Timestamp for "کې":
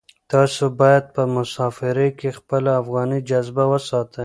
2.19-2.29